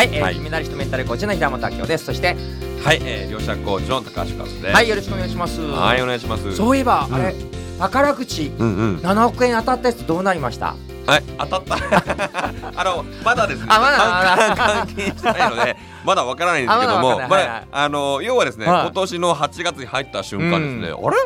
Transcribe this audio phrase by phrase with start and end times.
[0.00, 0.34] はい、えーはい。
[0.34, 2.06] 金メダリストメンタルコーチの平本明夫です。
[2.06, 2.34] そして
[2.82, 4.64] はい、えー、両者コーチの高橋和です。
[4.64, 5.60] はいよろしくお願いします。
[5.60, 6.56] はい、お願いします。
[6.56, 7.14] そういえば、うん。
[7.16, 7.34] あれ
[7.78, 8.96] 宝くじうんうん。
[9.00, 10.74] 7億円当たったやつどうなりました？
[11.06, 11.74] はい、当たった。
[12.80, 13.66] あの、まだですね。
[13.68, 14.86] あまだまだ。
[14.86, 15.76] 関係してないので、
[16.06, 18.80] まだわからないんですけども、あまだあの、要はですね、はい。
[18.84, 21.16] 今年の8月に入った瞬間ですね、あれ？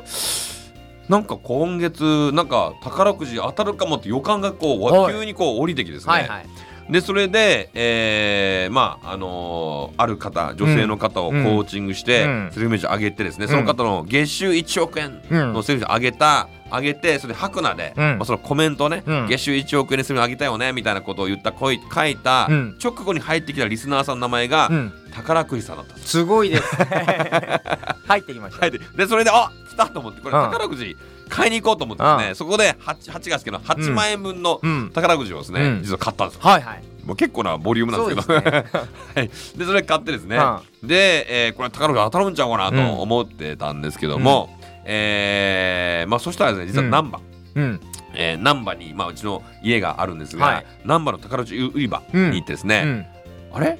[1.08, 5.14] なんか今月なんか宝くじ当たるかもって予感がこう、はい。
[5.14, 6.46] 急にこう降りてきてですね、はいはい
[6.90, 12.50] でそれで、えーまああのーある方女性の方をコーチングして、うん。
[12.52, 15.52] セルフイメージ上げてですね、その方の月収1億円うん。
[15.52, 18.04] のセルフイメージ上げた上げてそれで白菜で、うん。
[18.18, 19.26] まあ、そのコメントをね、うん。
[19.28, 21.78] 月収1億円にするの上げたよねみたいなことを言った書い
[22.16, 22.78] た、うん。
[22.82, 26.08] 直後に入ってきたリスナーさんの名前が、うん宝くじさんだったす。
[26.08, 27.60] すごいですね。
[28.06, 28.60] 入ってきました。
[28.66, 30.44] 入ってでそれであ来たと思ってこれうん。
[30.50, 30.96] 宝くじ
[31.28, 32.34] 買いに行こうと思ってですね、うん。
[32.34, 34.90] そこで 8, 8月けど8万円分のうん。
[34.92, 35.82] 宝くじをですね、うん。
[35.82, 36.42] 実は買ったんですよ。
[36.44, 36.82] はいはい。
[37.04, 38.40] もう結構なボリュームなんですけど。
[38.40, 38.76] そうです
[39.18, 40.38] はい、でそれ買ってですね、
[40.82, 44.50] うで、えーこれ宝くじ当たるんちゃうかなと思ってたんですけども、
[44.84, 46.90] えーまあそしたらですね実はうん。
[46.90, 47.20] 難波、
[47.56, 47.80] うん。
[48.14, 50.66] えー難波に、まあ、うちの家があるんですが、はい。
[50.84, 53.06] 難波の宝くじ売り場に行ってですね、うん。
[53.54, 53.78] あれ？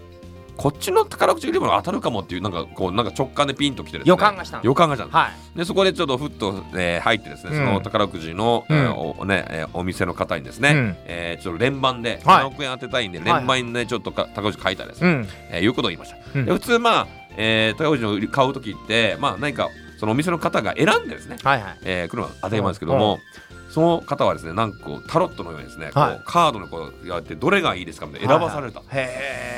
[0.57, 4.09] こっちの宝くじ売り場が当たるかもっていうなんかこうなんか直感でピンときてですね。
[4.09, 4.63] 予感がしたの。
[4.63, 5.59] 予感がしたはい。
[5.59, 7.67] でそこでちょっとふっと、えー入ってですね、うん。
[7.67, 8.77] その宝くじの、うん。
[8.77, 10.97] えーおねえーお店の方にですね、うん。
[11.07, 12.45] えーちょっと連番ではい。
[12.45, 15.29] 7億円当てたいんで、はい連番でちょっとか宝くじ買いたいです、うん。
[15.51, 16.45] えーいうことを言いました、うん。
[16.45, 21.79] で普通まあ、えー宝くじを買う時ってまあ何かそのお店の方が選んでですね、はいはい。
[21.85, 23.19] えー、来るのは当たり前ですけども、
[23.71, 26.23] その方はですねなんかこうタロットのようにですね、こうはい。
[26.25, 29.54] カードのこうやってどれがいいですかみたいな選ばされた、へえ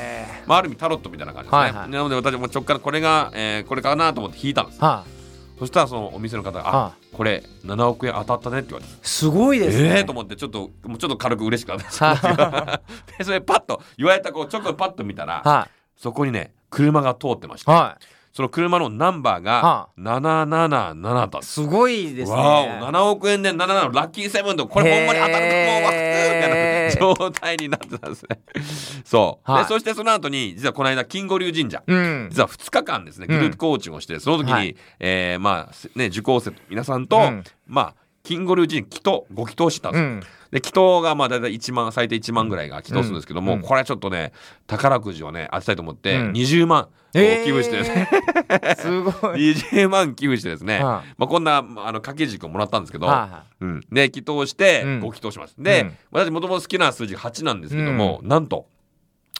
[0.47, 1.89] まあ、ある意味タロットみたいな感じですね、はいはい。
[1.89, 4.81] なので私も直感これが、えーこれかなと思って引いたんです。
[4.81, 5.03] は
[5.59, 9.89] そしたらそのお店の方が「あはこれ7億円当たったね」って言われてすごいですね。
[9.89, 12.81] ええー、と思ってちょっともうちょっと軽く嬉しかった
[13.17, 17.75] で それパッと言われたこう直後にパッと見たらはそこにね車が通ってましたい。
[17.75, 17.97] は
[18.37, 22.37] その車のナンバーがは777だすすごいですね。
[22.37, 25.91] わお7億円で77のラッキーセブンとこれほんまに当たるかもうわ
[26.99, 28.39] 状態になってたんですね。
[29.05, 29.63] そう、はい。
[29.63, 31.83] でそしてその後に実はこの間金吾流神社。
[31.85, 32.27] うん。
[32.29, 34.75] 実は2日間ですねグループコーチングをして、その時に、はい。
[34.99, 37.43] えーまあせね受講生の皆さんと、うん
[38.27, 40.19] まあ金吾流神祈祷ご祈祷したんですよ、うん。
[40.51, 44.31] で祈祷がまあ大体1万最低1万ぐらいが祈祷するんですけども、うんこれはちょっとね
[44.65, 46.31] 宝くじをね当てたいと思って、うん。
[46.31, 47.45] 20万えー。
[47.45, 48.09] 寄付してですね、
[48.77, 49.51] すごい。
[49.53, 54.99] 20万寄付してですね、はまあ、こんなあの掛け軸をもらったんですけど、はうん、で祈祷してうん。
[54.99, 55.97] ご祈祷します、で、うん。
[56.11, 58.67] 私もともと好きな数字が8なんですけども、なんと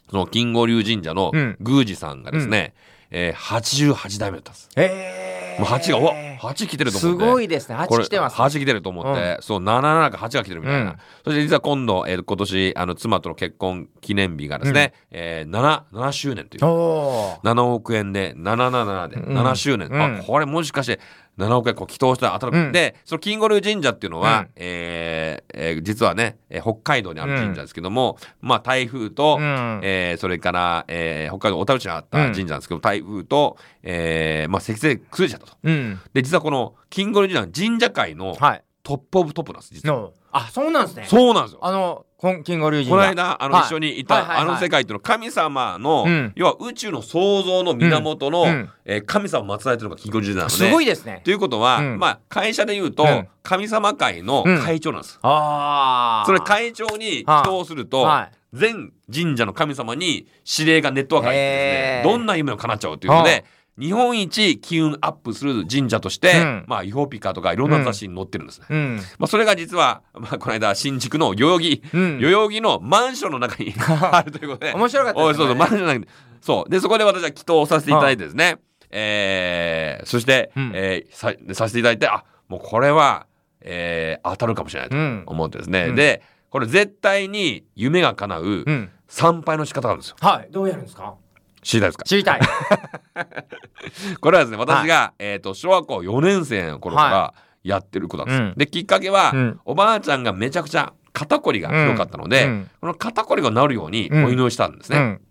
[0.09, 1.57] その金剛龍神社のうん。
[1.59, 2.73] 宮司さんがですね、
[3.11, 4.69] えー、88代目だったんです。
[4.75, 5.26] え
[5.59, 7.25] もう8がうわ8来てるとす思って。
[7.25, 7.75] ごいですね。
[7.87, 10.97] これ8来てます8来てると思って、そう77か8が来てるみたいな、うん。
[11.23, 16.65] そして実は今度、えー今年あの妻との結婚記念日がですね、えー、7, 7周年という。
[16.65, 17.53] おー。
[17.53, 19.37] 7億円で777でうん。
[19.37, 20.01] 7周年、うん。
[20.01, 20.99] あこれもしかして
[21.37, 22.71] 7億円こう祈祷したら当たる、うん。
[22.71, 24.49] でその金吾流神社っていうのは、うん。
[24.55, 29.79] えーえー実はね、えー北海道にある神社ですけども、まあ台風と、うん。
[29.83, 35.57] えーそれから、えー北海道小樽市にあった神社なんですけど、台風と、えーまあ、積雪で崩れちゃったと。
[35.63, 35.99] うん。
[36.13, 38.63] で実はこの金吾流神社は神社界のはい。
[38.83, 40.09] トップオブトップなんです実は。
[40.31, 41.05] のあそうなんですね。
[41.07, 41.59] そうなんですよ。
[41.61, 43.63] あのこん金吾龍神このが間あの、はい。
[43.65, 44.47] 一緒にいた、はいはいはい。
[44.47, 46.33] あの世界っていうのは神様の、うん。
[46.35, 48.49] 要は宇宙の創造の源の、うん。
[48.49, 48.69] うん。
[48.85, 50.55] えー神様を祀られてるのが金吾流神社なので。
[50.55, 51.21] すごいですね。
[51.23, 51.99] ということは、うん。
[51.99, 53.27] まあ会社で言うと、うん。
[53.43, 55.19] 神様会の会長なんです。
[55.21, 60.27] ああそれ会長に祈祷すると、は全神社の神様に
[60.57, 62.11] 指令がネットワーク入ってですね。
[62.11, 63.45] どんな夢を叶っちゃうというので
[63.79, 66.65] 日本一機運アップする神社として、うん。
[66.67, 68.65] まあイホーピカとかいろんな雑誌に載ってるんですね。
[68.69, 68.97] うん。
[69.19, 72.19] まあそれが実は、まあ、この間新宿の代々木、うん。
[72.19, 73.73] 代々木のマンションの中に
[74.11, 74.73] あるということで。
[74.73, 75.37] 面白かったですね。
[75.37, 76.07] そうそうマンションの中に。
[76.41, 76.69] そう。
[76.71, 78.57] でそこで私は祈祷をさせていただいてですね、
[78.89, 80.71] えーそして、うん。
[80.73, 83.27] えーささせていただいてあもうこれは、
[83.61, 85.23] えー当たるかもしれないとうん。
[85.25, 85.95] 思ってですね、うん。
[85.95, 88.89] でこれ絶対に夢が叶ううん。
[89.07, 90.15] 参拝の仕方があるんですよ。
[90.19, 90.47] はい。
[90.51, 91.15] どうやるんですか？
[91.61, 92.03] 知りたいですか？
[92.05, 92.41] 知りたい。
[94.21, 97.33] これはですね私が、えー、と小学校4年生の頃から
[97.63, 98.53] やってることなんです、うん。
[98.57, 99.59] できっかけは、うん。
[99.65, 102.69] おばあちゃんがめちゃくちゃ肩こりがひどかったので、うん。
[102.79, 105.21] この肩こりが治るようにお祈りしたんですね、うん。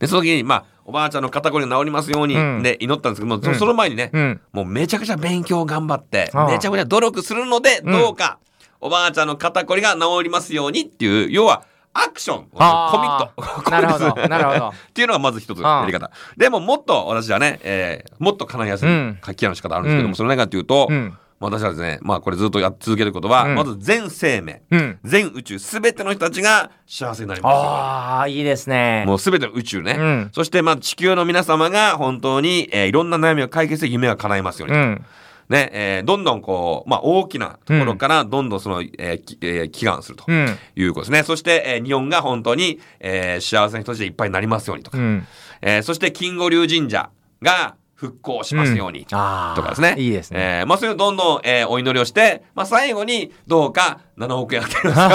[0.00, 2.62] でその時にまあおばあちゃんの肩こりが治りますように、うん。
[2.62, 4.40] で祈ったんですけども、その前にね、うん。
[4.52, 8.38] もうめちゃくちゃ勉強頑張ってめちゃくちゃ努力するのでうんどうか、
[8.80, 11.64] おばあちゃんの肩こりが治りますようにっていう要は
[12.04, 12.44] アクション。
[12.44, 13.42] コミッあト。
[13.42, 14.28] ーなるほど。
[14.28, 14.68] なるほど。
[14.68, 16.10] っていうのがまず一つやり方。
[16.36, 19.18] でももっと私はね、えーもっと叶いやすいうん。
[19.24, 21.16] 書き方の仕方あるんですけども、うんそれ何かっていうと、うん。
[21.38, 23.54] 私はですねまあこれずっとやっ続けることは、うん。
[23.56, 24.98] まず全生命うん。
[25.04, 27.58] 全宇宙すべての人たちが幸せになりますよ。
[27.60, 29.04] ああいいですね。
[29.06, 30.30] もうすべての宇宙ね、うん。
[30.32, 34.98] そしてまあ地球の皆様が本当に、えーいろんな悩みを解決して夢が叶いますように
[35.48, 40.58] ねえーどんどんこう、まあ、大きなところからどんどんその、えーきえー祈願するとうん。
[40.76, 45.26] いうことですね、そして、えー日本が本当に、えー幸せな人たちでいっぱいになりますようにとか、うん。
[45.62, 47.10] えーそして金吾龍神社
[47.42, 49.56] が復興しますように、あー。
[49.56, 49.94] とかですね。
[49.98, 50.60] いいですね。
[50.60, 55.00] えーまあそういうのどんどん、えーお祈りをして、まあ最後にどうか7億円当てるんです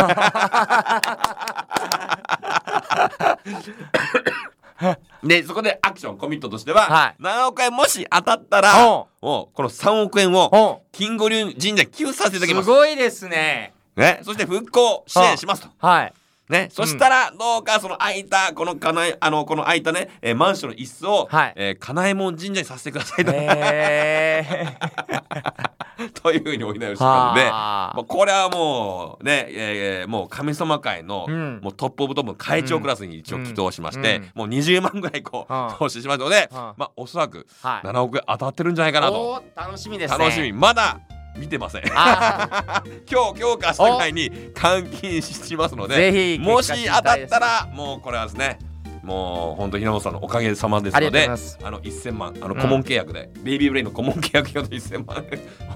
[5.23, 7.21] で、そこでアクション、コミットとしては、はい。
[7.21, 12.65] 7億円もし当たったら、おもうこの3億円をお金吾龍神社に寄付させていただきます。
[12.65, 12.69] す。
[12.71, 13.73] ごいですね。
[13.95, 15.69] ね、そして復興支援しますと。
[15.77, 16.13] はい。
[16.49, 21.53] ね、そしたらどうかその空いたこのかなえあのこの空いたね、えーマンションの一室を、はい。
[21.55, 24.67] えー、金右衛門神社にさせてくださいと,、へ
[26.21, 28.03] というふうにお祈りをしてたので、はあ。
[28.03, 31.59] これはもうね、えーもう神様界の、うん。
[31.61, 34.31] もうトップオブトップの会長クラスに一応祈祷しまして、うん。
[34.35, 35.75] もう20万ぐらいこう、はあ。
[35.77, 36.73] 投資しましたので、はあ。
[36.77, 37.87] まあおそらくはい。
[37.87, 40.17] 7億円当たってるんじゃないかなと、楽しみですね。
[40.17, 40.51] 楽しみ。
[40.53, 40.99] まだ
[41.37, 41.83] 見てません。
[41.95, 48.59] あ 今日今日か明日ぐらいに換金しますのでぜひもし当たったらもうこれはですね
[49.03, 52.61] もう本当ひなもさんのおかげさまですのであの1000万あのうん。
[52.61, 55.25] 顧問契約で、ベイビーブレインの顧問契約用の1000万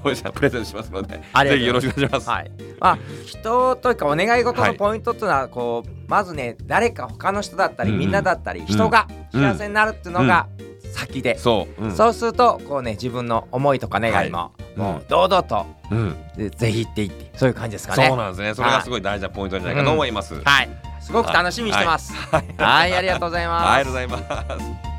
[0.04, 9.42] おじさんプレゼントしますのでぜひよろしくお願いします、はい、まあ人というかお願い事のポイントっていうのはこう、まずね誰か他の人だったり、みんなだったり人がうん。
[9.42, 10.48] 幸せになるっていうのが
[10.94, 11.92] 先で、そう、うん。
[11.96, 14.80] そうするとこうね自分の思いとか願いも、はい。
[14.80, 16.16] もう堂々と、うん。
[16.38, 18.08] でぜひ行っていってそういう感じですかね。
[18.08, 18.54] そうなんですね。
[18.54, 22.14] それがすごい大事なポイントじゃないかと思います、はい、はいすごく楽しみにしてます。
[22.58, 24.95] はい、ありがとうございます、ありがとうございます